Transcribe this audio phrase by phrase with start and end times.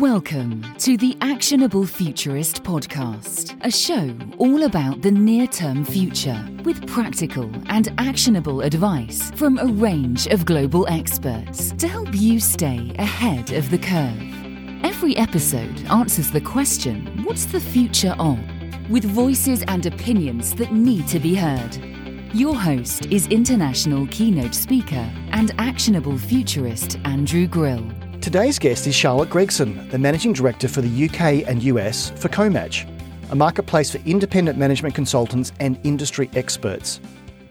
[0.00, 6.86] Welcome to the Actionable Futurist podcast, a show all about the near term future with
[6.86, 13.52] practical and actionable advice from a range of global experts to help you stay ahead
[13.52, 14.86] of the curve.
[14.86, 18.38] Every episode answers the question what's the future of?
[18.88, 21.76] with voices and opinions that need to be heard.
[22.32, 27.86] Your host is international keynote speaker and actionable futurist Andrew Grill.
[28.20, 32.86] Today's guest is Charlotte Gregson, the Managing Director for the UK and US for Comatch,
[33.30, 37.00] a marketplace for independent management consultants and industry experts.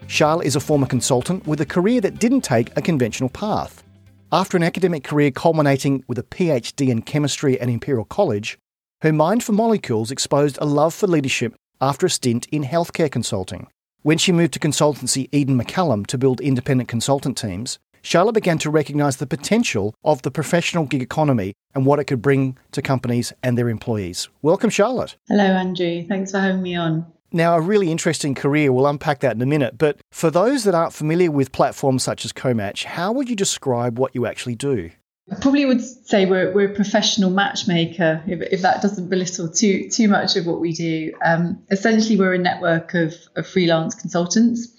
[0.06, 3.82] Charlotte is a former consultant with a career that didn't take a conventional path.
[4.30, 8.56] After an academic career culminating with a PhD in chemistry at Imperial College,
[9.02, 13.66] her mind for molecules exposed a love for leadership after a stint in healthcare consulting.
[14.02, 18.70] When she moved to consultancy Eden McCallum to build independent consultant teams, Charlotte began to
[18.70, 23.32] recognise the potential of the professional gig economy and what it could bring to companies
[23.42, 24.28] and their employees.
[24.42, 25.16] Welcome, Charlotte.
[25.28, 26.04] Hello, Andrew.
[26.06, 27.06] Thanks for having me on.
[27.32, 28.72] Now, a really interesting career.
[28.72, 29.78] We'll unpack that in a minute.
[29.78, 33.98] But for those that aren't familiar with platforms such as Comatch, how would you describe
[33.98, 34.90] what you actually do?
[35.30, 39.88] I probably would say we're, we're a professional matchmaker, if, if that doesn't belittle too
[39.88, 41.12] too much of what we do.
[41.24, 44.74] Um, essentially, we're a network of, of freelance consultants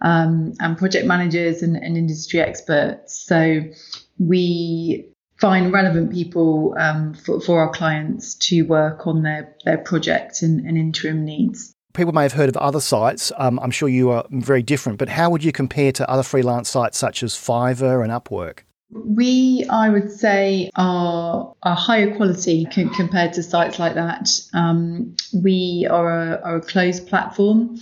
[0.00, 3.22] um, and project managers and, and, industry experts.
[3.26, 3.62] So
[4.18, 10.42] we find relevant people um, for, for, our clients to work on their, their project
[10.42, 11.74] and, and interim needs.
[11.92, 13.32] People may have heard of other sites.
[13.36, 16.68] Um, I'm sure you are very different, but how would you compare to other freelance
[16.68, 18.60] sites such as Fiverr and Upwork?
[18.92, 24.30] We, I would say, are, are higher quality compared to sites like that.
[24.52, 27.78] Um, we are a, are a closed platform.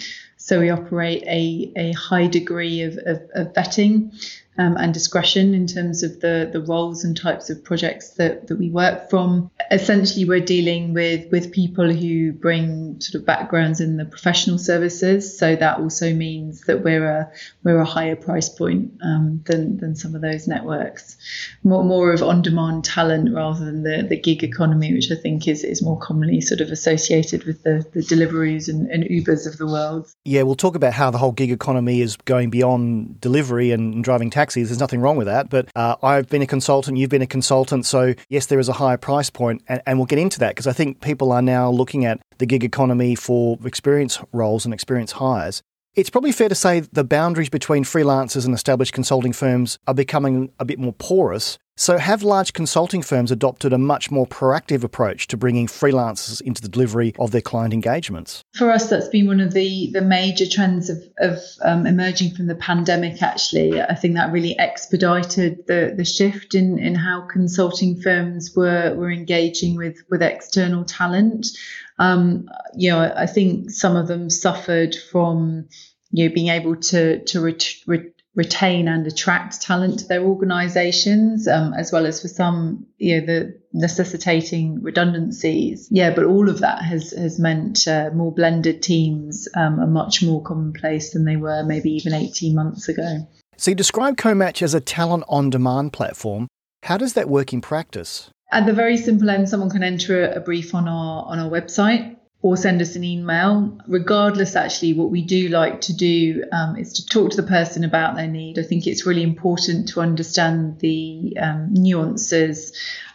[0.48, 4.14] So we operate a, a high degree of, of, of vetting
[4.58, 8.58] um, and discretion in terms of the, the roles and types of projects that, that
[8.58, 9.50] we work from.
[9.70, 15.38] Essentially, we're dealing with, with people who bring sort of backgrounds in the professional services.
[15.38, 17.32] So that also means that we're a,
[17.62, 21.16] we're a higher price point um, than, than some of those networks.
[21.62, 25.46] More, more of on demand talent rather than the, the gig economy, which I think
[25.46, 29.56] is, is more commonly sort of associated with the, the Deliveroos and, and Ubers of
[29.56, 30.12] the world.
[30.24, 34.30] Yeah, we'll talk about how the whole gig economy is going beyond delivery and driving
[34.30, 34.68] taxi taxis.
[34.68, 35.50] There's nothing wrong with that.
[35.50, 37.86] But uh, I've been a consultant, you've been a consultant.
[37.86, 40.66] So, yes, there is a higher price point, and, and we'll get into that because
[40.66, 45.12] I think people are now looking at the gig economy for experience roles and experience
[45.12, 45.62] hires.
[45.98, 50.52] It's probably fair to say the boundaries between freelancers and established consulting firms are becoming
[50.60, 51.58] a bit more porous.
[51.76, 56.62] So, have large consulting firms adopted a much more proactive approach to bringing freelancers into
[56.62, 58.44] the delivery of their client engagements?
[58.54, 62.46] For us, that's been one of the, the major trends of, of um, emerging from
[62.46, 63.80] the pandemic, actually.
[63.80, 69.10] I think that really expedited the, the shift in, in how consulting firms were, were
[69.10, 71.46] engaging with, with external talent.
[71.98, 75.68] Um, you know, I think some of them suffered from
[76.10, 81.48] you know being able to to ret- ret- retain and attract talent to their organizations,
[81.48, 85.88] um, as well as for some, you know, the necessitating redundancies.
[85.90, 90.22] Yeah, but all of that has, has meant uh, more blended teams um, are much
[90.22, 93.26] more commonplace than they were maybe even 18 months ago.
[93.56, 96.46] So you describe Comatch as a talent on demand platform.
[96.84, 98.30] How does that work in practice?
[98.52, 102.16] At the very simple end, someone can enter a brief on our on our website
[102.40, 103.76] or send us an email.
[103.88, 107.82] Regardless, actually, what we do like to do um, is to talk to the person
[107.84, 108.58] about their need.
[108.58, 112.72] I think it's really important to understand the um, nuances,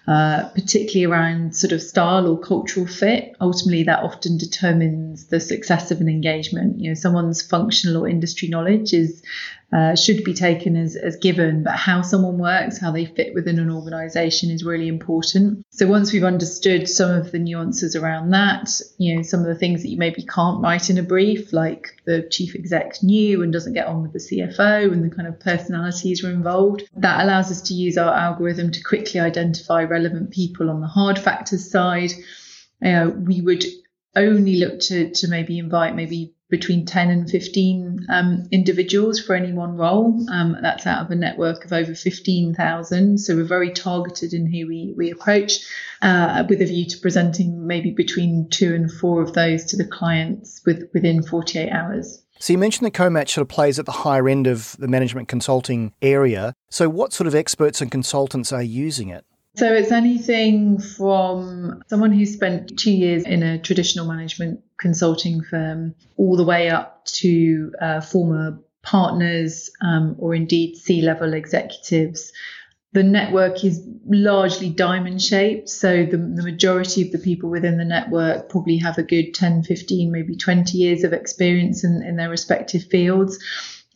[0.07, 3.33] uh, particularly around sort of style or cultural fit.
[3.39, 6.79] Ultimately, that often determines the success of an engagement.
[6.79, 9.23] You know, someone's functional or industry knowledge is
[9.73, 13.57] uh, should be taken as, as given, but how someone works, how they fit within
[13.57, 15.65] an organization is really important.
[15.71, 18.69] So once we've understood some of the nuances around that,
[18.99, 21.87] you know, some of the things that you maybe can't write in a brief, like
[22.05, 25.39] the chief exec knew and doesn't get on with the CFO and the kind of
[25.39, 30.69] personalities are involved, that allows us to use our algorithm to quickly identify relevant people
[30.69, 32.11] on the hard factors side.
[32.85, 33.63] Uh, we would
[34.15, 39.51] only look to, to maybe invite maybe between 10 and 15 um, individuals for any
[39.51, 40.23] one role.
[40.29, 43.17] Um, that's out of a network of over 15,000.
[43.17, 45.65] So we're very targeted in who we, we approach
[46.03, 49.83] uh, with a view to presenting maybe between two and four of those to the
[49.83, 52.21] clients with, within 48 hours.
[52.37, 55.29] So you mentioned that Comatch sort of plays at the higher end of the management
[55.29, 56.53] consulting area.
[56.69, 59.25] So what sort of experts and consultants are using it?
[59.55, 65.95] So it's anything from someone who spent two years in a traditional management consulting firm
[66.17, 72.31] all the way up to uh, former partners um, or indeed C level executives
[72.91, 75.69] The network is largely diamond shaped.
[75.69, 79.63] So the, the majority of the people within the network probably have a good 10,
[79.63, 83.39] 15, maybe 20 years of experience in, in their respective fields.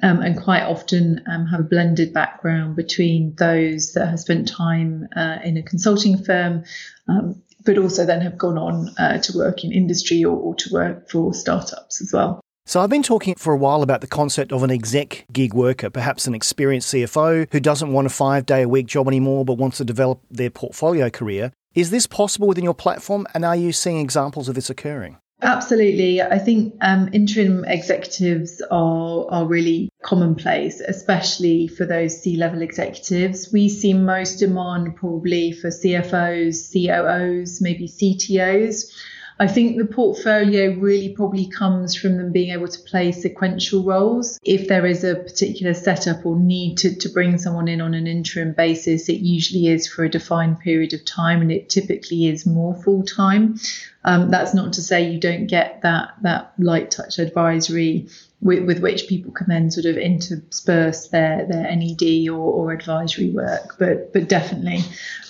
[0.02, 5.08] Um, and quite often um, have a blended background between those that have spent time
[5.16, 6.64] uh, in a consulting firm,
[7.08, 10.70] um, but also then have gone on uh, to work in industry or, or to
[10.72, 12.40] work for startups as well.
[12.66, 15.90] So I've been talking for a while about the concept of an exec gig worker,
[15.90, 19.54] perhaps an experienced CFO who doesn't want a five day a week job anymore but
[19.54, 21.52] wants to develop their portfolio career.
[21.76, 25.18] Is this possible within your platform and are you seeing examples of this occurring?
[25.42, 26.20] Absolutely.
[26.20, 33.52] I think um, interim executives are, are really commonplace, especially for those C level executives.
[33.54, 38.92] We see most demand probably for CFOs, COOs, maybe CTOs.
[39.40, 44.40] I think the portfolio really probably comes from them being able to play sequential roles.
[44.44, 48.08] If there is a particular setup or need to, to bring someone in on an
[48.08, 52.48] interim basis, it usually is for a defined period of time and it typically is
[52.48, 53.60] more full time.
[54.04, 58.08] Um, that's not to say you don't get that that light touch advisory
[58.42, 63.30] with, with which people can then sort of intersperse their their NED or, or advisory
[63.30, 63.76] work.
[63.78, 64.80] But but definitely,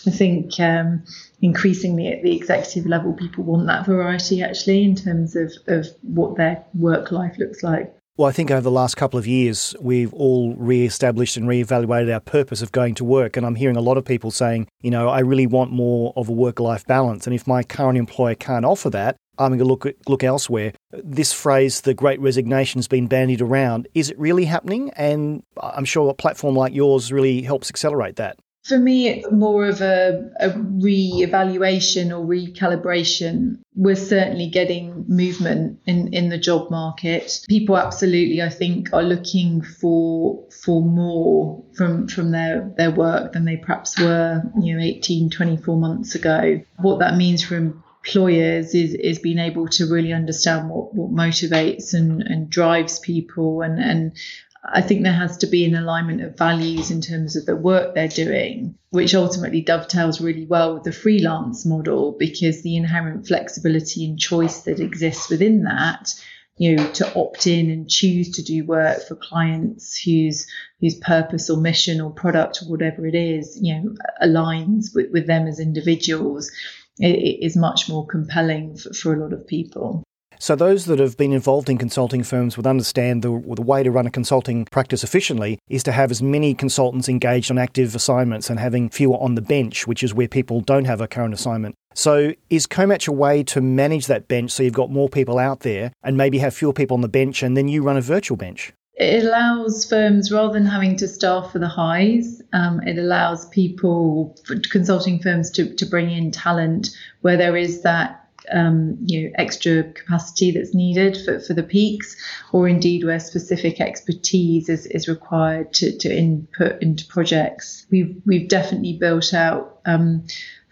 [0.06, 1.04] I think um,
[1.42, 6.38] increasingly at the executive level, people want that variety actually in terms of, of what
[6.38, 7.94] their work life looks like.
[8.18, 12.20] Well, I think over the last couple of years, we've all re-established and re-evaluated our
[12.20, 13.38] purpose of going to work.
[13.38, 16.28] And I'm hearing a lot of people saying, you know, I really want more of
[16.28, 17.28] a work-life balance.
[17.28, 20.74] And if my current employer can't offer that, I'm going to look look elsewhere.
[20.92, 23.88] This phrase, the Great Resignation, has been bandied around.
[23.94, 24.90] Is it really happening?
[24.96, 28.40] And I'm sure a platform like yours really helps accelerate that.
[28.68, 33.60] For me, it's more of a, a re-evaluation or recalibration.
[33.76, 37.40] We're certainly getting movement in, in the job market.
[37.48, 43.46] People absolutely, I think, are looking for for more from from their, their work than
[43.46, 46.62] they perhaps were, you know, 18, 24 months ago.
[46.78, 51.94] What that means for employers is is being able to really understand what, what motivates
[51.94, 54.18] and, and drives people and, and
[54.64, 57.94] I think there has to be an alignment of values in terms of the work
[57.94, 64.06] they're doing, which ultimately dovetails really well with the freelance model because the inherent flexibility
[64.06, 66.14] and choice that exists within that,
[66.58, 70.48] you know, to opt in and choose to do work for clients whose
[70.82, 75.28] whose purpose or mission or product or whatever it is, you know, aligns with, with
[75.28, 76.52] them as individuals,
[77.00, 80.04] it, is much more compelling for, for a lot of people.
[80.40, 83.90] So, those that have been involved in consulting firms would understand the, the way to
[83.90, 88.50] run a consulting practice efficiently is to have as many consultants engaged on active assignments
[88.50, 91.76] and having fewer on the bench, which is where people don't have a current assignment.
[91.96, 95.62] So, is CoMatch a way to manage that bench so you've got more people out
[95.62, 98.38] there and maybe have fewer people on the bench and then you run a virtual
[98.38, 98.74] bench?
[98.94, 104.36] It allows firms, rather than having to staff for the highs, um, it allows people,
[104.72, 106.90] consulting firms, to, to bring in talent
[107.22, 112.16] where there is that um, you know extra capacity that's needed for, for the peaks,
[112.52, 117.86] or indeed where specific expertise is, is required to, to input into projects.
[117.90, 120.26] We've we've definitely built out um,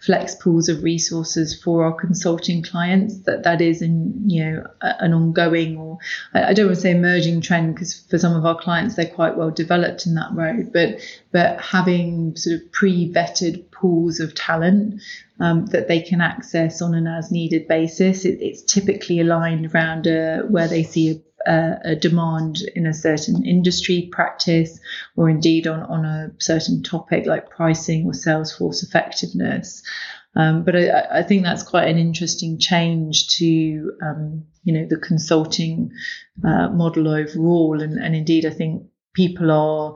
[0.06, 5.12] flex pools of resources for our consulting clients that that is in you know an
[5.12, 5.98] ongoing or
[6.32, 9.36] I don't want to say emerging trend because for some of our clients they're quite
[9.36, 11.00] well developed in that road but
[11.32, 15.02] but having sort of pre-vetted pools of talent
[15.40, 20.06] um, that they can access on an as needed basis it, it's typically aligned around
[20.06, 24.78] uh, where they see a a, demand in a certain industry practice
[25.16, 29.82] or indeed on, on a certain topic like pricing or sales force effectiveness.
[30.36, 34.98] Um, but I, I, think that's quite an interesting change to um, you know the
[34.98, 35.92] consulting
[36.44, 38.82] uh, model overall, and, and indeed I think
[39.14, 39.94] people are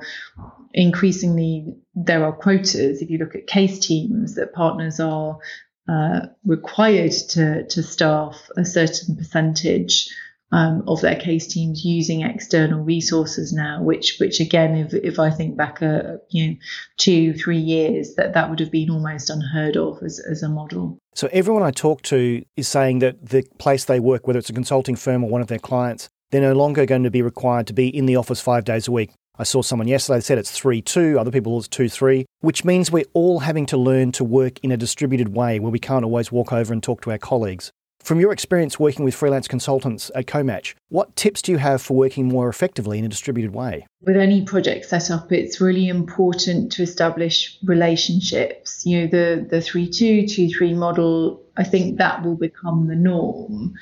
[0.73, 3.03] increasingly there are quotas.
[3.03, 5.39] If you look at case teams, that partners are
[5.87, 10.09] uh, required to to staff a certain percentage
[10.53, 15.31] um, of their case teams using external resources now, which which again, if if I
[15.31, 16.57] think back a you know
[16.97, 20.99] two three years, that that would have been almost unheard of as as a model.
[21.15, 24.55] So everyone I talk to is saying that the place they work, whether it's a
[24.55, 27.73] consulting firm or one of their clients, they're no longer going to be required to
[27.73, 29.11] be in the office five days a week.
[29.39, 32.65] I saw someone yesterday that said it's 3 2, other people it's 2 3, which
[32.65, 36.05] means we're all having to learn to work in a distributed way where we can't
[36.05, 37.73] always walk over and talk to our colleagues.
[38.03, 41.97] From your experience working with freelance consultants at CoMatch, what tips do you have for
[41.97, 43.87] working more effectively in a distributed way?
[44.03, 48.85] With any project setup, it's really important to establish relationships.
[48.87, 52.97] You know, the, the 3 2, 2 3 model, I think that will become the
[52.97, 53.75] norm.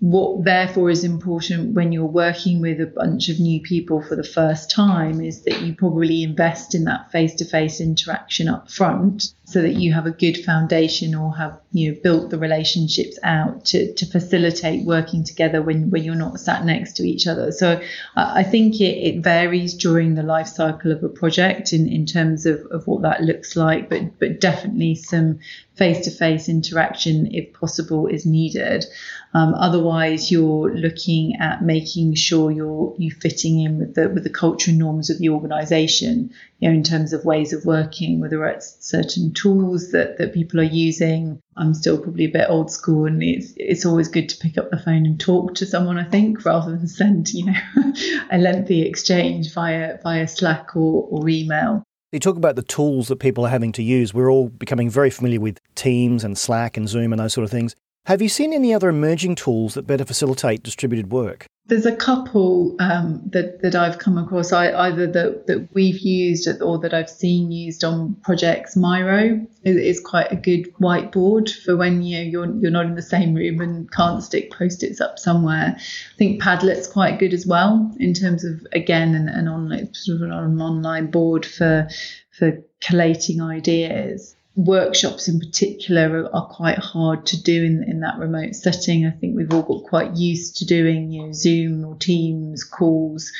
[0.00, 4.22] what therefore is important when you're working with a bunch of new people for the
[4.22, 9.74] first time is that you probably invest in that face-to-face interaction up front so that
[9.74, 14.06] you have a good foundation or have you know built the relationships out to, to
[14.06, 17.80] facilitate working together when, when you're not sat next to each other so
[18.16, 22.46] i think it, it varies during the life cycle of a project in, in terms
[22.46, 25.38] of, of what that looks like but but definitely some
[25.74, 28.84] face-to-face interaction if possible is needed
[29.34, 34.30] um, otherwise, you're looking at making sure you're you fitting in with the with the
[34.30, 36.32] culture and norms of the organisation.
[36.60, 40.60] You know, in terms of ways of working, whether it's certain tools that that people
[40.60, 41.40] are using.
[41.56, 44.70] I'm still probably a bit old school, and it's it's always good to pick up
[44.70, 45.98] the phone and talk to someone.
[45.98, 47.92] I think rather than send you know
[48.30, 51.82] a lengthy exchange via via Slack or, or email.
[52.12, 54.14] You talk about the tools that people are having to use.
[54.14, 57.50] We're all becoming very familiar with Teams and Slack and Zoom and those sort of
[57.50, 57.74] things.
[58.06, 61.46] Have you seen any other emerging tools that better facilitate distributed work?
[61.68, 66.46] There's a couple um, that, that I've come across, I, either that, that we've used
[66.60, 68.76] or that I've seen used on projects.
[68.76, 73.00] Miro is, quite a good whiteboard for when you know, you're you're not in the
[73.00, 75.74] same room and can't stick post-its up somewhere.
[75.74, 80.16] I think Padlet's quite good as well in terms of again an, an online sort
[80.16, 81.88] of an online board for
[82.32, 88.18] for collating ideas workshops in particular are, are, quite hard to do in, in that
[88.18, 89.06] remote setting.
[89.06, 93.32] I think we've all got quite used to doing you know, Zoom or Teams calls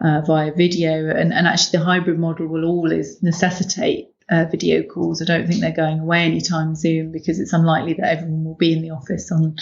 [0.00, 5.22] uh, via video, and, and actually the hybrid model will always necessitate uh, video calls.
[5.22, 8.72] I don't think they're going away anytime soon because it's unlikely that everyone will be
[8.72, 9.56] in the office on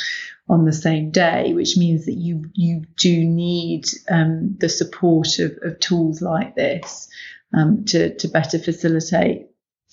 [0.49, 5.53] on the same day, which means that you you do need um, the support of,
[5.63, 7.09] of tools like this
[7.55, 9.46] um, to to better facilitate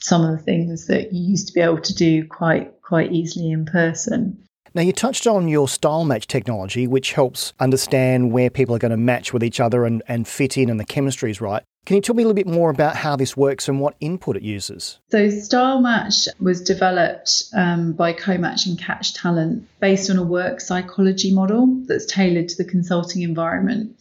[0.04, 3.52] some of the things that you used to be able to do quite quite easily
[3.52, 4.38] in person.
[4.76, 8.92] Now, you touched on your style match technology, which helps understand where people are going
[8.92, 11.64] to match with each other and, and fit in and the chemistry is right.
[11.86, 14.36] Can you tell me a little bit more about how this works and what input
[14.36, 15.00] it uses?
[15.12, 20.60] So, Style Match was developed um, by CoMatch and Catch Talent based on a work
[20.60, 23.96] psychology model that's tailored to the consulting environment.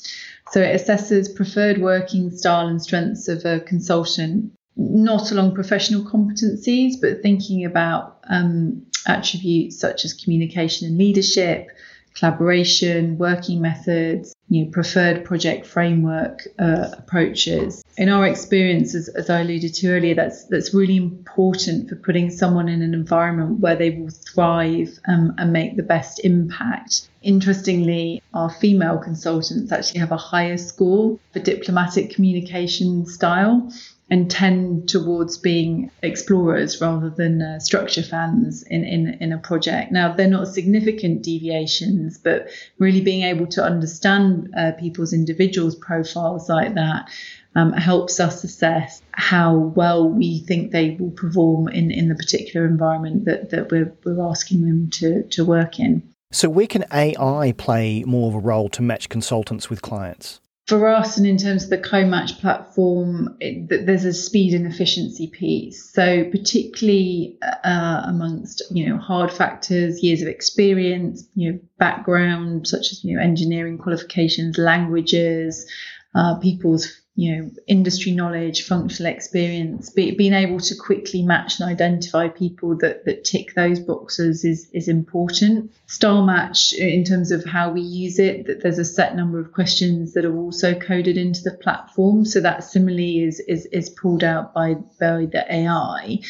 [0.53, 6.95] So, it assesses preferred working style and strengths of a consultant not along professional competencies,
[7.01, 11.69] but thinking about um, attributes such as communication and leadership,
[12.15, 17.83] collaboration, working methods, you know, preferred project framework uh, approaches.
[17.97, 22.31] In our experience, as, as, I alluded to earlier, that's that's really important for putting
[22.31, 27.09] someone in an environment where they will thrive um, and make the best impact.
[27.23, 33.71] Interestingly, our female consultants actually have a higher score for diplomatic communication style
[34.13, 39.91] and tend towards being explorers rather than uh, structure fans in, in, in a project.
[39.91, 46.51] Now, they're not significant deviations, but really being able to understand uh, people's individuals' profiles
[46.51, 47.09] like that
[47.55, 52.67] um, helps us assess how well we think they will perform in, in the particular
[52.67, 56.03] environment that, that we're, we're asking them to, to work in.
[56.31, 60.42] So, where can AI play more of a role to match consultants with clients?
[60.67, 65.27] For us and in terms of the co-match platform it, there's a speed and efficiency
[65.27, 65.93] piece.
[65.93, 72.93] So particularly uh, amongst you know hard factors years of experience you know background such
[72.93, 75.69] as you know engineering qualifications languages
[76.15, 81.69] uh, people's you know industry knowledge functional experience be, being able to quickly match and
[81.69, 85.71] identify people that that tick those boxes is is important.
[85.87, 89.53] Style match in terms of how we use it that there's a set number of
[89.53, 92.25] questions that are also coded into the platform.
[92.25, 96.21] So that similarly is is, is pulled out by by the ai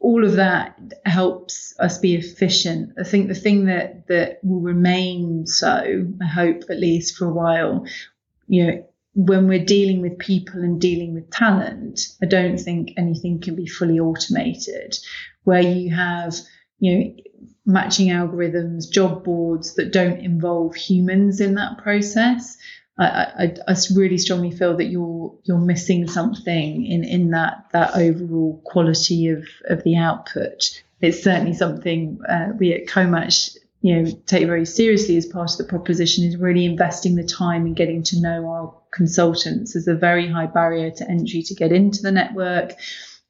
[0.00, 2.94] all of that helps us be efficient.
[2.98, 7.32] I think the thing that that will remain so, I hope at least for a
[7.32, 7.86] while,
[8.48, 13.40] you know, when we're dealing with people and dealing with talent, I don't think anything
[13.40, 14.96] can be fully automated.
[15.44, 16.34] Where you have,
[16.78, 17.14] you know,
[17.66, 22.56] matching algorithms, job boards that don't involve humans in that process,
[22.98, 27.96] I, I, I, really strongly feel that you're you're missing something in, in that that
[27.96, 30.82] overall quality of, of the output.
[31.00, 35.58] It's certainly something uh, we at CoMatch you know take very seriously as part of
[35.58, 39.72] the proposition is really investing the time and getting to know our consultants.
[39.72, 42.72] There's a very high barrier to entry to get into the network.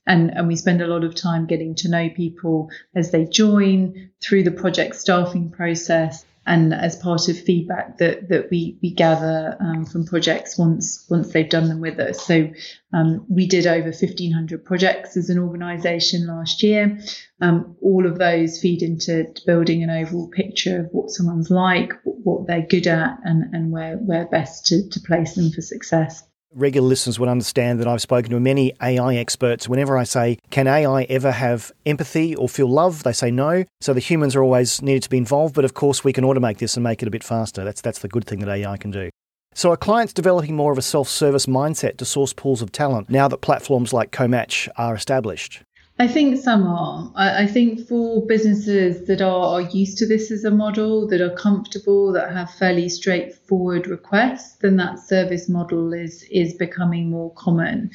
[0.07, 4.11] And, and we spend a lot of time getting to know people as they join
[4.23, 9.57] through the project staffing process and as part of feedback that that we we gather
[9.61, 12.25] um, from projects once once they've done them with us.
[12.25, 12.51] So
[12.93, 16.99] um, we did over 1,500 projects as an organisation last year.
[17.41, 22.47] Um, all of those feed into building an overall picture of what someone's like, what
[22.47, 26.23] they're good at, and and where where best to, to place them for success.
[26.53, 29.69] Regular listeners would understand that I've spoken to many AI experts.
[29.69, 33.05] Whenever I say, can AI ever have empathy or feel love?
[33.05, 33.65] They say no.
[33.81, 36.59] So the humans are always needed to be involved, but of course we can automate
[36.59, 37.63] this and make it a bit faster.
[37.63, 39.11] That's, that's the good thing that AI can do.
[39.55, 43.29] So are clients developing more of a self-service mindset to source pools of talent now
[43.29, 45.63] that platforms like Comatch are established?
[46.01, 47.13] I think some are.
[47.15, 51.21] I, I, think for businesses that are, are used to this as a model, that
[51.21, 57.35] are comfortable, that have fairly straightforward requests, then that service model is is becoming more
[57.35, 57.91] common.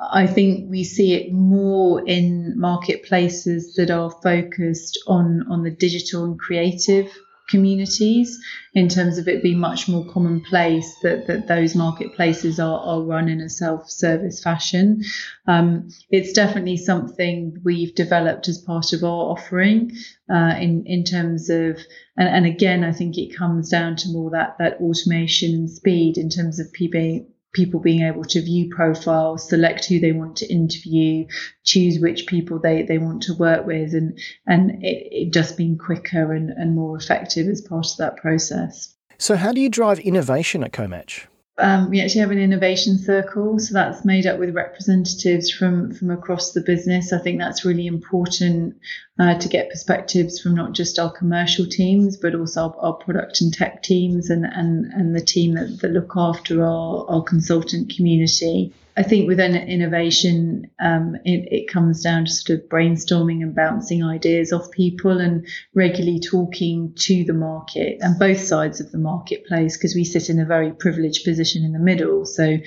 [0.00, 6.24] I think we see it more in marketplaces that are focused on on the digital
[6.24, 7.16] and creative
[7.54, 8.40] communities
[8.74, 13.28] in terms of it being much more commonplace that, that those marketplaces are, are run
[13.28, 15.04] in a self-service fashion.
[15.46, 19.92] Um, it's definitely something we've developed as part of our offering
[20.28, 21.78] uh, in in terms of
[22.16, 26.18] and, and again I think it comes down to more that that automation and speed
[26.18, 30.52] in terms of people people being able to view profiles, select who they want to
[30.52, 31.26] interview,
[31.64, 35.78] choose which people they, they want to work with, and and it, it just being
[35.78, 38.94] quicker and, and more effective as part of that process.
[39.16, 41.26] So, how do you drive innovation at Comatch?
[41.56, 46.10] Um, we actually have an innovation circle, so that's made up with representatives from from
[46.10, 47.12] across the business.
[47.12, 48.76] I think that's really important
[49.20, 53.40] uh, to get perspectives from not just our commercial teams, but also our, our product
[53.40, 57.94] and tech teams and and and the team that, that look after our, our consultant
[57.94, 58.72] community.
[58.96, 64.04] I think within innovation, um, it, it, comes down to sort of brainstorming and bouncing
[64.04, 69.76] ideas off people and regularly talking to the market and both sides of the marketplace
[69.76, 72.24] because we sit in a very privileged position in the middle.
[72.24, 72.58] So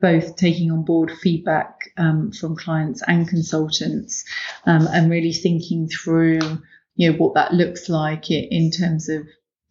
[0.00, 4.24] both taking on board feedback um, from clients and consultants
[4.66, 6.40] um, and really thinking through
[6.96, 9.22] you know what that looks like in terms of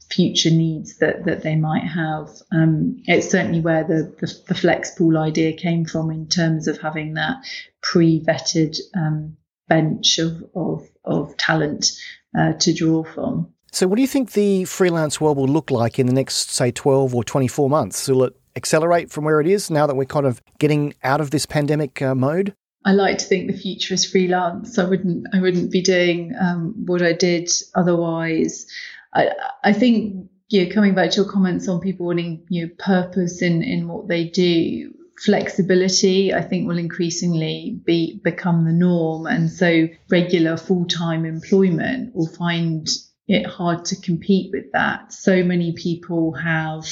[0.10, 2.30] future needs that, that they might have.
[2.52, 6.80] Um, it's certainly where the, the, the, flex pool idea came from in terms of
[6.80, 7.38] having that
[7.82, 11.92] pre-vetted um, bench of, of, of talent
[12.38, 13.52] uh, to draw from.
[13.72, 16.72] So, what do you think the freelance world will look like in the next, say,
[16.72, 18.08] 12 or 24 months?
[18.08, 21.32] Will it accelerate from where it is now that we're kind of getting out of
[21.32, 22.56] this pandemic uh, mode?
[22.86, 24.78] I like to think the future is freelance.
[24.78, 28.68] I wouldn't I wouldn't be doing um, what I did otherwise.
[29.16, 29.32] I,
[29.64, 30.30] I think
[30.66, 34.08] know, coming back to your comments on people wanting you know, purpose in, in what
[34.08, 40.86] they do, flexibility, I think, will increasingly be become the norm, and so regular full
[40.86, 42.88] time employment will find
[43.28, 45.14] it hard to compete with that.
[45.14, 46.86] So many people have,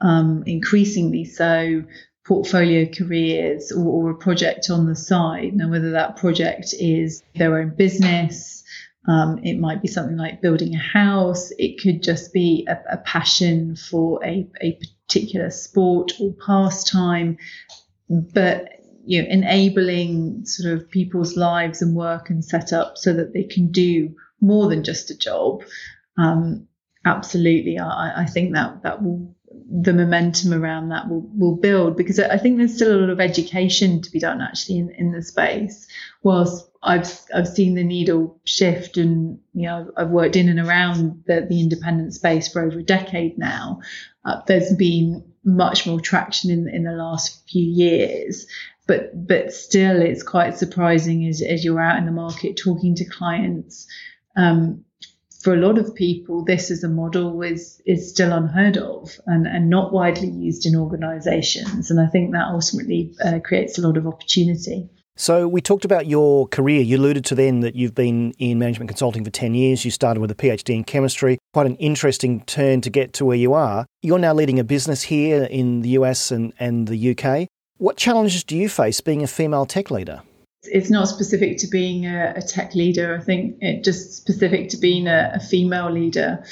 [0.00, 1.84] um, increasingly so,
[2.26, 5.54] portfolio careers or, or, a project on the side.
[5.54, 8.64] Now, whether that project is their own business,
[9.06, 11.52] um, it might be something like building a house.
[11.58, 17.38] It could just be a, a passion for a, a particular sport or pastime.
[18.08, 18.70] But
[19.04, 23.44] you know, enabling sort of people's lives and work and set up so that they
[23.44, 25.62] can do more than just a job.
[26.18, 26.66] Um,
[27.04, 29.35] absolutely, I, I think that that will
[29.68, 33.20] the momentum around that will, will build because I think there's still a lot of
[33.20, 35.88] education to be done actually in, in the space.
[36.22, 41.24] Whilst I've I've seen the needle shift and you know I've worked in and around
[41.26, 43.80] the, the independent space for over a decade now.
[44.24, 48.46] Uh, there's been much more traction in in the last few years,
[48.86, 53.04] but but still it's quite surprising as as you're out in the market talking to
[53.04, 53.86] clients.
[54.36, 54.84] Um,
[55.46, 59.46] for a lot of people, this as a model is is still unheard of and,
[59.46, 61.88] and not widely used in organisations.
[61.88, 64.88] And I think that ultimately uh, creates a lot of opportunity.
[65.14, 66.80] So we talked about your career.
[66.80, 69.84] You alluded to then that you've been in management consulting for 10 years.
[69.84, 71.38] You started with a PhD in chemistry.
[71.52, 73.86] Quite an interesting turn to get to where you are.
[74.02, 77.46] You're now leading a business here in the US and, and the UK.
[77.76, 80.22] What challenges do you face being a female tech leader?
[80.68, 83.16] It's not specific to being a, a, tech leader.
[83.16, 86.44] I think it just specific to being a, a female leader.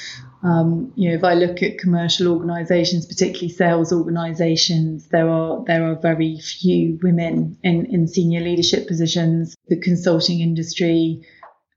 [0.43, 5.89] Um, you know, if I look at commercial organisations, particularly sales organisations, there are there
[5.89, 9.55] are very few women in, in senior leadership positions.
[9.67, 11.21] The consulting industry,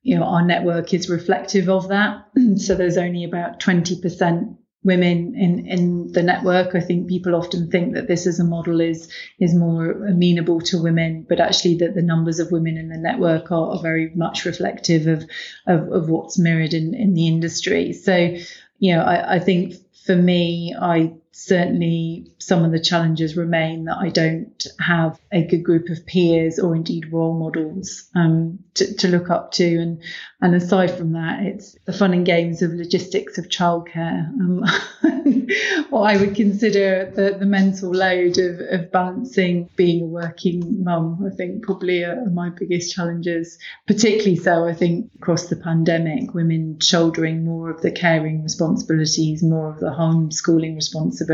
[0.03, 2.29] you know, our network is reflective of that.
[2.57, 6.75] so there's only about twenty percent women in, in the network.
[6.75, 10.83] I think people often think that this as a model is is more amenable to
[10.83, 14.45] women, but actually that the numbers of women in the network are, are very much
[14.45, 15.25] reflective of,
[15.67, 17.93] of, of what's mirrored in, in the industry.
[17.93, 18.17] So
[18.81, 19.75] you know, I, I think
[20.07, 25.63] for me, I certainly some of the challenges remain that I don't have a good
[25.63, 29.79] group of peers or indeed role models um, to, to, look up to.
[29.79, 30.03] And,
[30.41, 34.27] and aside from that, it's the fun and games of logistics of childcare.
[34.29, 34.65] Um,
[35.91, 41.25] what I would consider the, the mental load of, of balancing being a working mum,
[41.25, 46.81] I think probably are my biggest challenges, particularly so, I think, across the pandemic, women
[46.81, 51.28] shouldering more of the caring responsibilities, more of the homeschooling responsibilities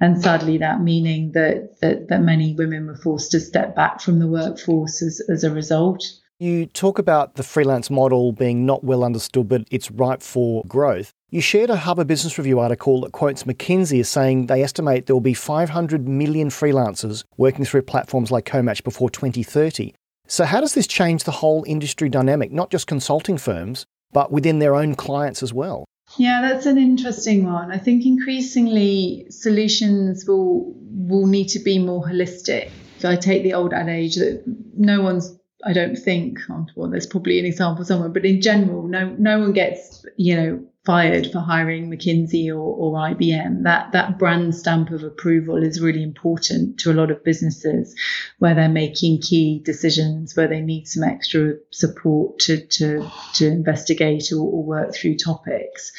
[0.00, 4.18] And sadly, that meaning that, that, that many women were forced to step back from
[4.18, 6.04] the workforce as, as a result.
[6.40, 11.12] You talk about the freelance model being not well understood, but it's ripe for growth.
[11.30, 15.16] You shared a Harvard Business Review article that quotes McKinsey as saying they estimate there
[15.16, 19.94] will be 500 million freelancers working through platforms like Comatch before 2030.
[20.26, 24.58] So, how does this change the whole industry dynamic, not just consulting firms, but within
[24.58, 25.84] their own clients as well?
[26.18, 27.72] Yeah, that's an interesting one.
[27.72, 32.70] I think increasingly solutions will will need to be more holistic.
[32.96, 34.42] If I take the old adage that
[34.76, 38.86] no one's I don't think oh, well, there's probably an example somewhere, but in general,
[38.86, 43.62] no no one gets, you know, fired for hiring McKinsey or, or IBM.
[43.62, 47.94] That that brand stamp of approval is really important to a lot of businesses
[48.38, 54.30] where they're making key decisions, where they need some extra support to to to investigate
[54.32, 55.92] or, or work through topics.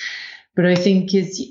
[0.56, 1.42] But I think as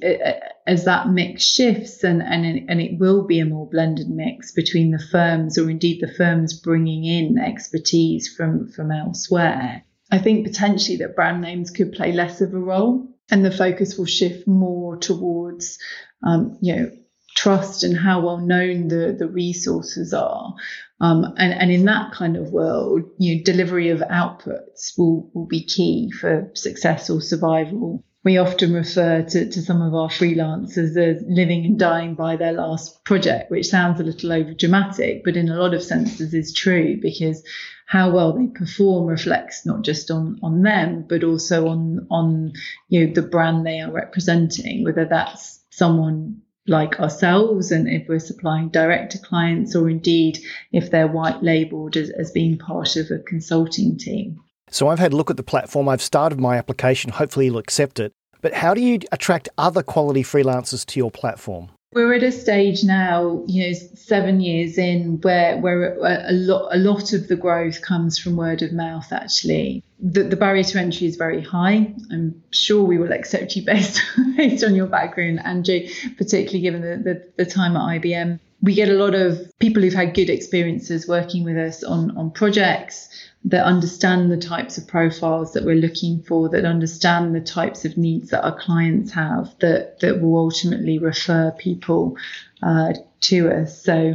[0.67, 4.93] as that mix shifts and, and and it will be a more blended mix between
[4.93, 9.83] the firms or indeed the firms bringing in expertise from from elsewhere.
[10.11, 13.97] I think potentially that brand names could play less of a role and the focus
[13.97, 15.79] will shift more towards,
[16.23, 16.91] um, you know,
[17.35, 20.55] trust and how well known the, the resources are.
[21.01, 25.47] Um, and, and in that kind of world, you know, delivery of outputs will, will
[25.47, 28.05] be key for success or survival.
[28.25, 32.53] We often refer to, to some of our freelancers as living and dying by their
[32.53, 36.55] last project, which sounds a little over dramatic, but in a lot of senses is
[36.55, 37.45] true because
[37.87, 42.53] how well they perform reflects not just on on them but also on on
[42.89, 48.19] you know the brand they are representing whether that's someone like ourselves and if we're
[48.19, 50.39] supplying direct to clients or indeed
[50.73, 54.41] if they're white labeled as, as being part of a consulting team
[54.75, 58.01] so i've had a look at the platform i've started my application hopefully you'll accept
[58.01, 62.33] it but how do you attract other quality freelancers to your platform we're at a
[62.33, 67.29] stage now, you know, seven years in, where where uh, a lot a lot of
[67.29, 69.13] the growth comes from word of mouth.
[69.13, 71.95] Actually, the, the barrier to entry is very high.
[72.11, 74.03] I'm sure we will accept you based
[74.37, 75.81] based on your background, Andrew,
[76.19, 78.41] particularly given the, the, the time at IBM.
[78.65, 82.31] We get a lot of people who've had good experiences working with us on on
[82.31, 83.09] projects
[83.47, 87.99] that understand the types of profiles that we're looking for, that understand the types of
[87.99, 92.17] needs that our clients have, that that will ultimately refer people
[92.63, 93.83] uh, to us.
[93.83, 94.15] So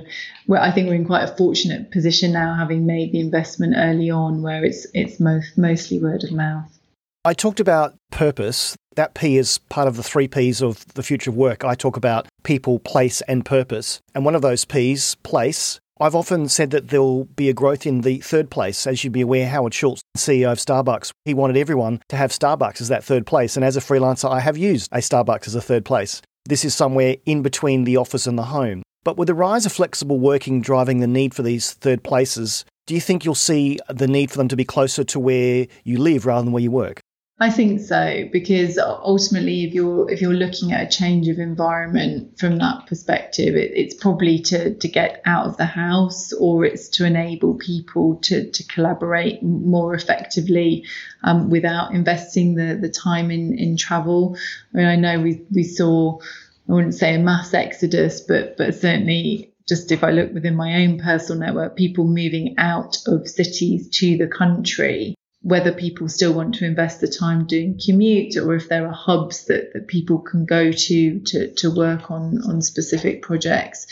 [0.51, 4.41] I think we're in quite a fortunate position now, having made the investment early on,
[4.41, 6.79] where it's it's most, mostly word of mouth.
[7.23, 8.75] I talked about purpose.
[8.95, 11.63] That P is part of the three P's of the future of work.
[11.63, 14.02] I talk about people, place, and purpose.
[14.13, 18.02] And one of those P's, place, I've often said that there'll be a growth in
[18.02, 18.88] the third place.
[18.88, 22.80] As you'd be aware, Howard Schultz, CEO of Starbucks, he wanted everyone to have Starbucks
[22.80, 23.58] as that third place.
[23.58, 26.21] And as a freelancer, I have used a Starbucks as a third place.
[26.45, 28.82] This is somewhere in between the office and the home.
[29.04, 32.93] But with the rise of flexible working driving the need for these third places, do
[32.93, 36.25] you think you'll see the need for them to be closer to where you live
[36.25, 37.02] rather than where you work?
[37.41, 42.38] I think so because ultimately, if you're if you're looking at a change of environment
[42.38, 46.89] from that perspective, it, it's probably to to get out of the house or it's
[46.89, 50.84] to enable people to to collaborate more effectively
[51.23, 54.36] um, without investing the the time in in travel.
[54.73, 56.19] I mean, I know we we saw
[56.67, 60.84] I wouldn't say a mass exodus, but but certainly just if I look within my
[60.84, 66.56] own personal network, people moving out of cities to the country whether people still want
[66.56, 70.45] to invest the time doing commute or if there are hubs that, that people can
[70.45, 73.88] go to, to to work on on specific projects.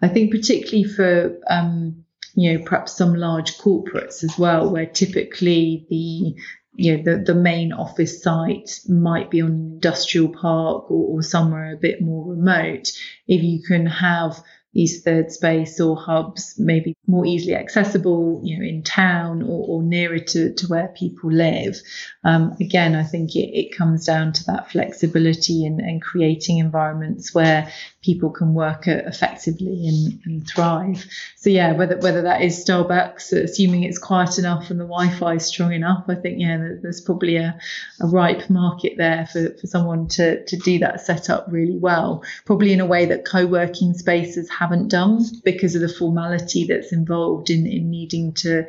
[0.00, 5.86] I think particularly for um, you know perhaps some large corporates as well, where typically
[5.90, 6.40] the
[6.74, 11.22] you know the, the main office site might be on an industrial park or, or
[11.22, 12.92] somewhere a bit more remote.
[13.26, 14.40] If you can have
[14.74, 19.82] these third space or hubs maybe more easily accessible, you know, in town or, or
[19.82, 21.76] nearer to, to where people live.
[22.24, 27.34] Um, again, I think it, it comes down to that flexibility and, and creating environments
[27.34, 27.70] where
[28.02, 31.06] people can work effectively and, and, thrive.
[31.36, 35.46] So yeah, whether whether that is Starbucks, assuming it's quiet enough and the Wi-Fi is
[35.46, 37.58] strong enough, I think yeah, there's probably a,
[38.00, 42.24] a ripe market there for, for someone to to do that setup really well.
[42.44, 47.50] Probably in a way that co-working spaces haven't done because of the formality that's involved
[47.50, 48.64] in in needing to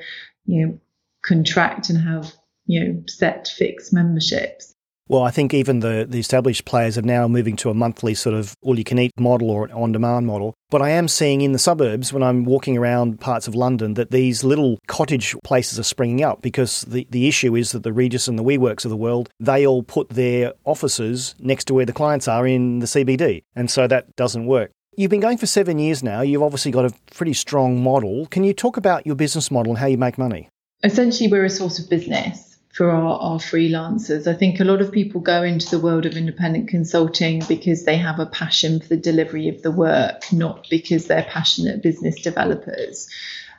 [0.46, 0.80] you know
[1.24, 2.34] contract and have
[2.66, 4.74] you know set fixed memberships.
[5.10, 8.36] Well, I think even the, the established players are now moving to a monthly sort
[8.36, 10.54] of all you can eat model or on demand model.
[10.70, 14.12] But I am seeing in the suburbs when I'm walking around parts of London that
[14.12, 18.30] these little cottage places are springing up because the, the issue is that the Regus
[18.30, 21.94] and the WeWorks of the world, they all put their offices next to where the
[21.94, 23.44] clients are in the CBD.
[23.58, 24.72] And so that doesn't work.
[24.96, 26.22] You've been going for seven years now.
[26.22, 28.28] You've obviously got a pretty strong model.
[28.28, 30.50] Can you talk about your business model and how you make money?
[30.84, 34.28] Essentially, we're a source of business for our, our freelancers.
[34.28, 37.98] I think a lot of people go into the world of independent consulting because they
[37.98, 43.10] have a passion for the delivery of the work, not because they're passionate business developers.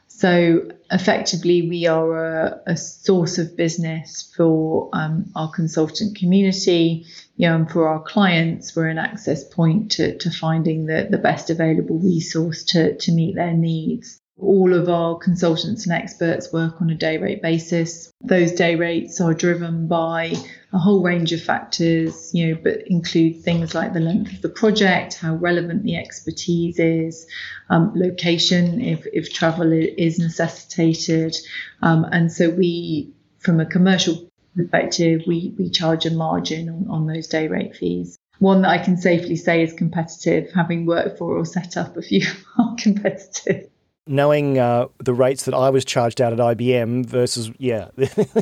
[0.07, 7.07] So effectively, we are a, a source of business for um, our consultant community.
[7.37, 11.19] You know, and for our clients, we're an access point to, to finding the, the
[11.19, 14.21] best available resource to, to meet their needs.
[14.37, 18.13] All of our consultants and experts work on a day rate basis.
[18.21, 20.35] Those day rates are driven by
[20.73, 24.49] a whole range of factors, you know, but include things like the length of the
[24.49, 27.27] project, how relevant the expertise is,
[27.71, 31.37] um, location, if, if travel is necessitated.
[31.81, 37.07] Um, and so we, from a commercial perspective, we, we charge a margin on, on
[37.07, 38.17] those day rate fees.
[38.39, 42.03] One that I can safely say is competitive, having worked for or set up a
[42.03, 42.27] few
[42.59, 43.69] are competitive
[44.07, 47.89] knowing uh, the rates that I was charged out at IBM versus, yeah,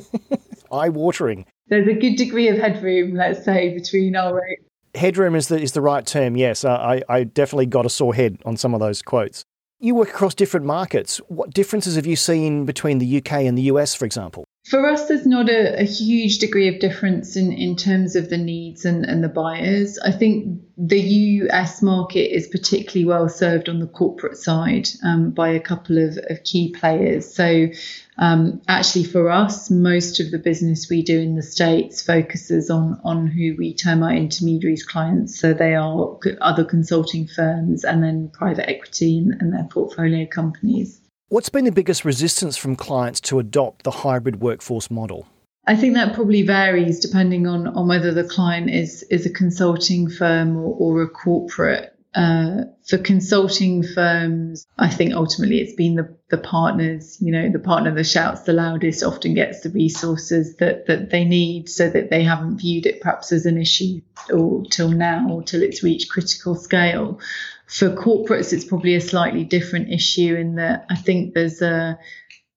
[0.72, 1.46] eye watering.
[1.68, 4.64] There's a good degree of headroom, let's say, between our rates.
[4.94, 6.64] Headroom is the, is the right term, yes.
[6.64, 9.44] I, I definitely got a sore head on some of those quotes.
[9.81, 11.18] You work across different markets.
[11.29, 14.44] What differences have you seen between the UK and the US, for example?
[14.64, 18.38] For us, there's not a, a, huge degree of difference in, in terms of the
[18.38, 19.98] needs and, and the buyers.
[19.98, 25.48] I think the US market is particularly well served on the corporate side um, by
[25.48, 27.35] a couple of, of key players.
[27.35, 27.70] So,
[28.18, 33.01] um, actually, for us, most of the business we do in the States focuses on,
[33.03, 35.40] on who we term our intermediaries clients.
[35.40, 41.02] So, they are other consulting firms and then private equity and, and their portfolio companies.
[41.33, 45.27] What's been the biggest resistance from clients to adopt the hybrid workforce model?
[45.66, 50.11] I think that probably varies depending on, on whether the client is is a consulting
[50.11, 51.97] firm or, or a corporate.
[52.14, 57.59] Uh, for consulting firms, I think ultimately it's been the, the partners, you know, the
[57.59, 62.09] partner that shouts the loudest often gets the resources that, that they need so that
[62.09, 64.01] they haven't viewed it perhaps as an issue
[64.33, 67.21] or till now or till it's reached critical scale.
[67.66, 71.99] For corporates, it's probably a slightly different issue in that I think there's a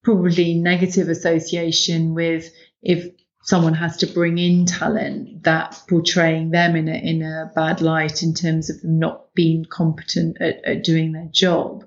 [0.02, 2.50] probably negative association with
[2.82, 3.10] if
[3.42, 8.22] someone has to bring in talent that portraying them in a in a bad light
[8.22, 11.84] in terms of them not being competent at, at doing their job.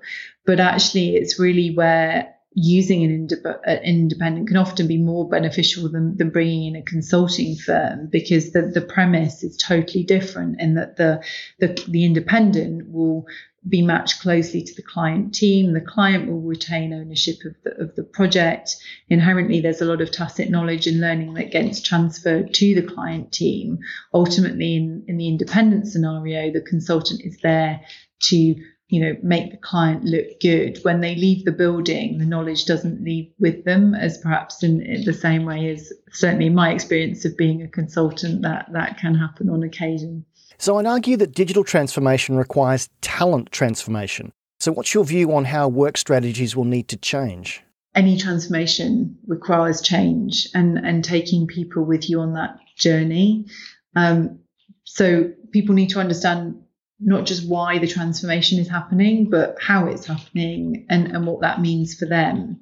[0.50, 5.88] But actually it's really where using an, ind- uh, independent can often be more beneficial
[5.88, 10.74] than, than bringing in a consulting firm because the, the premise is totally different in
[10.74, 11.22] that the,
[11.60, 13.26] the, the independent will
[13.68, 15.72] be matched closely to the client team.
[15.72, 18.74] The client will retain ownership of the, of the project.
[19.08, 23.30] Inherently, there's a lot of tacit knowledge and learning that gets transferred to the client
[23.30, 23.78] team.
[24.12, 27.82] Ultimately, in, in the independent scenario, the consultant is there
[28.22, 28.56] to
[28.90, 30.78] you know, make the client look good.
[30.82, 35.04] When they leave the building, the knowledge doesn't leave with them as perhaps in, in,
[35.04, 39.48] the same way as certainly my experience of being a consultant that that can happen
[39.48, 40.24] on occasion.
[40.58, 44.32] So I'd argue that digital transformation requires talent transformation.
[44.58, 47.62] So what's your view on how work strategies will need to change?
[47.94, 53.46] Any transformation requires change and, and taking people with you on that journey.
[53.94, 54.40] Um,
[54.82, 56.60] so people need to understand
[57.00, 61.60] not just why the transformation is happening, but how it's happening and, and what that
[61.60, 62.60] means for them.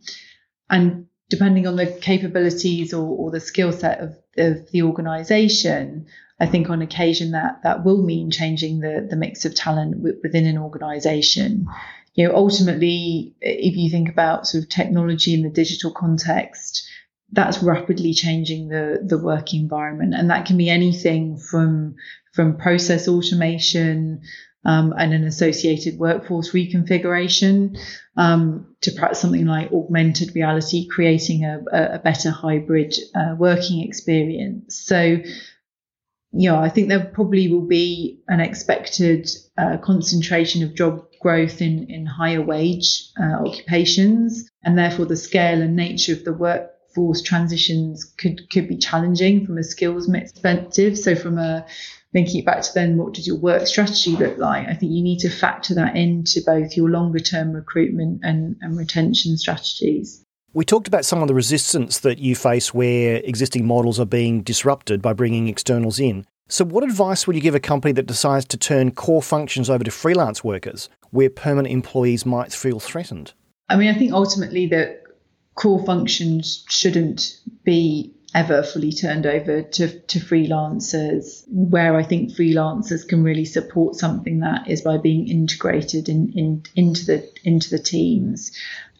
[0.70, 6.06] And depending on the capabilities or, or the skill set of, of the organization,
[6.40, 10.20] I think on occasion that that will mean changing the, the mix of talent w-
[10.22, 11.66] within an organization.
[12.14, 16.87] You know, ultimately, if you think about sort of technology in the digital context,
[17.32, 21.94] that's rapidly changing the the work environment, and that can be anything from
[22.32, 24.22] from process automation
[24.64, 27.78] um, and an associated workforce reconfiguration
[28.16, 34.78] um, to perhaps something like augmented reality, creating a, a better hybrid uh, working experience.
[34.84, 35.18] So,
[36.32, 41.90] yeah, I think there probably will be an expected uh, concentration of job growth in,
[41.90, 46.32] in higher wage uh, occupations, and therefore the scale and nature of the
[46.88, 50.98] workforce transitions could could be challenging from a skills perspective.
[50.98, 51.66] So, from a
[52.14, 54.66] linking it back to then what does your work strategy look like?
[54.66, 58.78] I think you need to factor that into both your longer term recruitment and, and
[58.78, 60.24] retention strategies.
[60.54, 64.42] We talked about some of the resistance that you face where existing models are being
[64.42, 66.26] disrupted by bringing externals in.
[66.48, 69.84] So, what advice would you give a company that decides to turn core functions over
[69.84, 73.34] to freelance workers where permanent employees might feel threatened?
[73.68, 75.02] I mean, I think ultimately that
[75.58, 81.42] core functions shouldn't be ever fully turned over to, to freelancers.
[81.48, 86.62] Where I think freelancers can really support something that is by being integrated in, in
[86.76, 88.52] into the into the teams.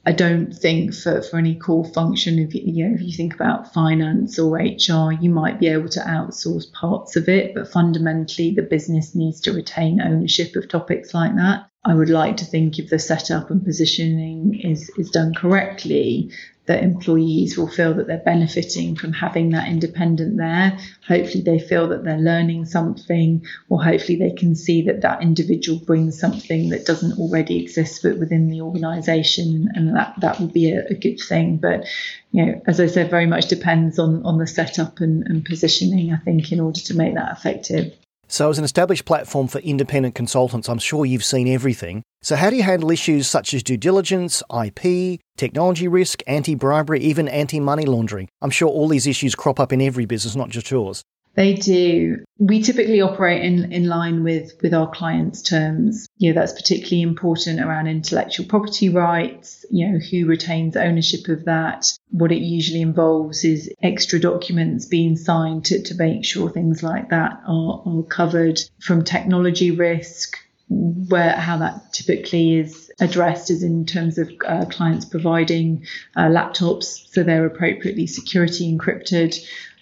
[0.09, 3.35] I don't think for, for any core function, if you, you know, if you think
[3.35, 8.55] about finance or HR, you might be able to outsource parts of it, but fundamentally
[8.55, 11.69] the business needs to retain ownership of topics like that.
[11.85, 16.31] I would like to think if the setup and positioning is, is done correctly,
[16.69, 20.79] that employees will feel that they're benefiting from having that independent there.
[21.07, 25.81] Hopefully, they feel that they're learning something, or hopefully, they can see that that individual
[25.81, 30.71] brings something that doesn't already exist but within the organisation, and that that will be
[30.71, 31.57] a, a, good thing.
[31.57, 31.87] But
[32.33, 36.13] you know, as I said, very much depends on on the setup and, and positioning.
[36.13, 37.95] I think in order to make that effective.
[38.31, 42.03] So, as an established platform for independent consultants, I'm sure you've seen everything.
[42.21, 47.01] So, how do you handle issues such as due diligence, IP, technology risk, anti bribery,
[47.01, 48.29] even anti money laundering?
[48.43, 51.03] I'm sure all these issues crop up in every business, not just yours.
[51.35, 52.25] They do.
[52.39, 56.09] We typically operate in, in line with, with our clients' terms.
[56.17, 61.45] You know, that's particularly important around intellectual property rights, you know, who retains ownership of
[61.45, 61.93] that.
[62.11, 67.11] What it usually involves is extra documents being signed to, to make sure things like
[67.11, 70.37] that are, are covered from technology risk,
[70.69, 75.87] where how that typically is addressed is in terms of uh, clients providing
[76.17, 79.39] uh, laptops so they're appropriately security encrypted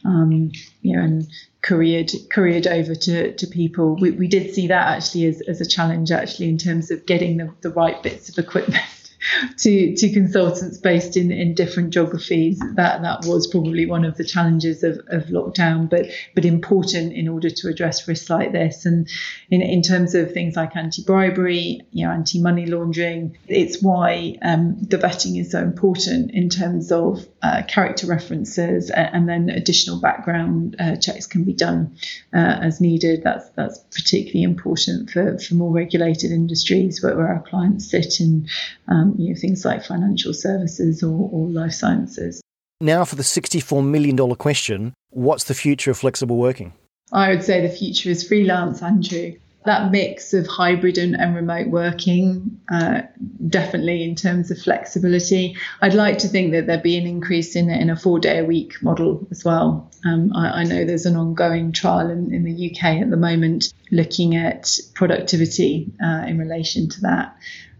[0.06, 1.28] um, you know, and
[1.62, 3.96] couriered over to, to people.
[3.96, 7.38] We, we did see that actually as, as a challenge actually in terms of getting
[7.38, 8.84] the, the right bits of equipment
[9.58, 12.60] to to consultants based in, in different geographies.
[12.74, 17.26] That that was probably one of the challenges of, of lockdown, but but important in
[17.26, 18.86] order to address risks like this.
[18.86, 19.08] And
[19.50, 24.98] in, in terms of things like anti-bribery, you know, anti-money laundering, it's why um, the
[24.98, 30.96] vetting is so important in terms of uh, character references and, then additional background uh,
[30.96, 31.96] checks can be done
[32.34, 33.22] uh, as needed.
[33.22, 38.48] That's that's particularly important for, for more regulated industries where, where our clients sit in
[38.88, 42.40] um, you know, things like financial services or, or life sciences.
[42.80, 46.72] Now, for the $64 million question what's the future of flexible working?
[47.12, 49.34] I would say the future is freelance, Andrew.
[49.66, 53.02] That mix of hybrid and, and remote working, uh,
[53.48, 55.56] definitely in terms of flexibility.
[55.82, 58.44] I'd like to think that there'd be an increase in, in a four day a
[58.44, 59.90] week model as well.
[60.04, 63.72] Um, I, I, know there's an ongoing trial in, in, the UK at the moment
[63.90, 67.36] looking at productivity uh, in relation to that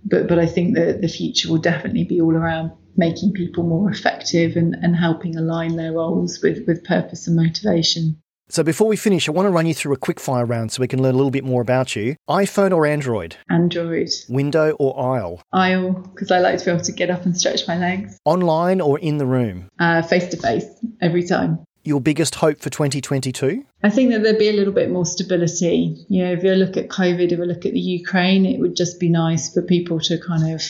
[0.06, 3.90] but but I think that the future will definitely be all around making people more
[3.90, 8.16] effective and, and helping align their roles with, with purpose and motivation.
[8.48, 10.80] So before we finish, I want to run you through a quick fire round so
[10.80, 12.14] we can learn a little bit more about you.
[12.28, 13.36] iPhone or Android?
[13.50, 14.08] Android.
[14.28, 15.42] Window or aisle?
[15.52, 18.18] Aisle, because I like to be able to get up and stretch my legs.
[18.24, 19.68] Online or in the room?
[20.08, 20.64] Face to face,
[21.00, 23.64] every time your biggest hope for 2022?
[23.84, 26.04] I think that there'd be a little bit more stability.
[26.08, 28.74] You know, if you look at COVID, if you look at the Ukraine, it would
[28.74, 30.62] just be nice for people to kind of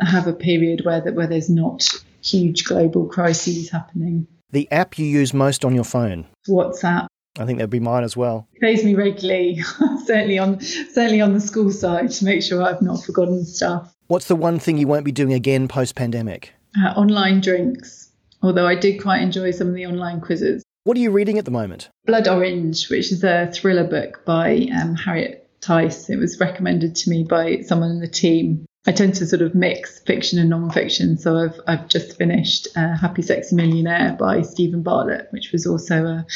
[0.00, 1.84] have a period where where there's not
[2.22, 4.28] huge global crises happening.
[4.52, 6.26] The app you use most on your phone?
[6.48, 7.08] WhatsApp.
[7.38, 8.46] I think that'd be mine as well.
[8.54, 9.62] It pays me regularly,
[10.04, 13.94] certainly on certainly on the school side to make sure I've not forgotten stuff.
[14.08, 16.52] What's the one thing you won't be doing again post pandemic?
[16.78, 18.02] Uh, online drinks
[18.42, 20.62] although I did quite enjoy some of the online quizzes.
[20.84, 21.90] What are you reading at the moment?
[22.06, 26.10] Blood Orange, which is a thriller book by um, Harriet Tyce.
[26.10, 28.66] It was recommended to me by someone in the team.
[28.84, 32.96] I tend to sort of mix fiction and non-fiction, so I've I've just finished uh,
[32.96, 36.26] Happy Sexy Millionaire by Steven Bartlett, which was also a,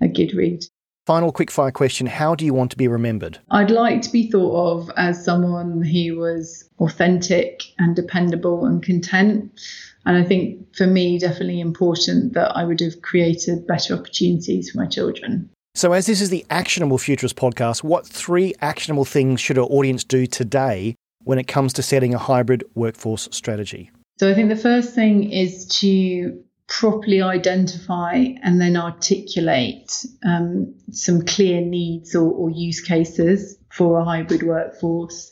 [0.00, 0.64] a good read.
[1.06, 3.38] Final quickfire question How do you want to be remembered?
[3.50, 9.60] I'd like to be thought of as someone who was authentic and dependable and content.
[10.06, 14.78] And I think for me, definitely important that I would have created better opportunities for
[14.78, 15.50] my children.
[15.74, 20.02] So, as this is the Actionable Futurist podcast, what three actionable things should our audience
[20.02, 23.90] do today when it comes to setting a hybrid workforce strategy?
[24.18, 31.22] So, I think the first thing is to properly identify and then articulate um, some
[31.22, 35.30] clear needs or, or use cases for a hybrid workforce.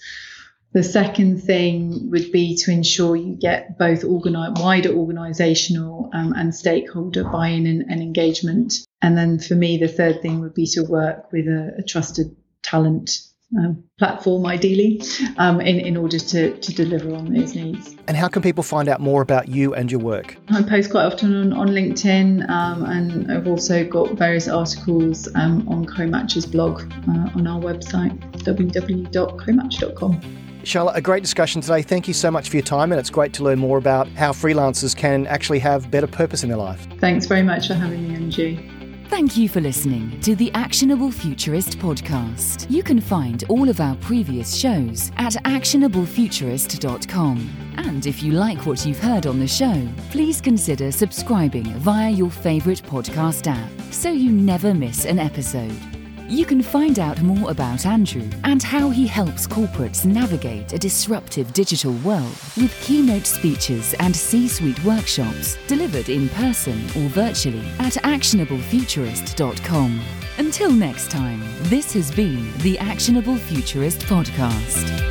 [0.72, 6.54] The second thing would be to ensure you get both organi- wider organisational um, and
[6.54, 8.74] stakeholder buy-in and, and, engagement.
[9.00, 12.36] And then for me, the third thing would be to work with a, a trusted
[12.62, 13.20] talent
[13.57, 15.03] um, platform, ideally,
[15.38, 17.96] um, in, in order to, to deliver on those needs.
[18.07, 20.36] And how can people find out more about you and your work?
[20.51, 25.66] I post quite often on, on LinkedIn, um, and I've also got various articles um,
[25.68, 30.20] on CoMatch's blog uh, on our website, www.comatch.com.
[30.64, 31.80] Charlotte, a great discussion today.
[31.80, 34.32] Thank you so much for your time, and it's great to learn more about how
[34.32, 36.86] freelancers can actually have better purpose in their life.
[36.99, 38.77] Thanks very much for having me, Andrew.
[39.09, 42.70] Thank you for listening to the Actionable Futurist podcast.
[42.70, 47.50] You can find all of our previous shows at actionablefuturist.com.
[47.78, 52.30] And if you like what you've heard on the show, please consider subscribing via your
[52.30, 55.97] favourite podcast app so you never miss an episode.
[56.28, 61.50] You can find out more about Andrew and how he helps corporates navigate a disruptive
[61.54, 67.94] digital world with keynote speeches and C suite workshops delivered in person or virtually at
[67.94, 70.00] actionablefuturist.com.
[70.36, 75.08] Until next time, this has been the Actionable Futurist Podcast.